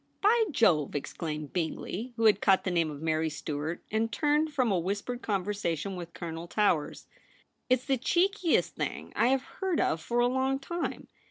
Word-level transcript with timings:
* 0.15 0.21
By 0.23 0.45
Jove!' 0.49 0.95
exclaimed 0.95 1.53
Bingley, 1.53 2.13
who 2.15 2.25
had 2.25 2.41
caught 2.41 2.63
the 2.63 2.71
name 2.71 2.89
of 2.89 3.03
Mary 3.03 3.29
Stuart, 3.29 3.83
and 3.91 4.11
turned 4.11 4.51
from 4.51 4.71
a 4.71 4.79
whispered 4.79 5.21
conversation 5.21 5.95
with 5.95 6.15
Colonel 6.15 6.47
Towers.' 6.47 7.05
It's 7.69 7.85
the 7.85 7.99
cheekiest 7.99 8.75
thing 8.75 9.13
I 9.15 9.27
have 9.27 9.43
heard 9.43 9.79
of 9.79 10.01
for 10.01 10.17
a 10.17 10.25
long 10.25 10.57
time. 10.57 11.07